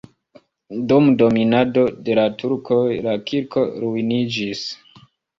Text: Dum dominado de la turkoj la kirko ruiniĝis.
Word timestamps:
Dum 0.91 1.09
dominado 1.17 1.83
de 2.07 2.15
la 2.19 2.23
turkoj 2.43 2.79
la 3.07 3.13
kirko 3.33 3.63
ruiniĝis. 3.83 4.63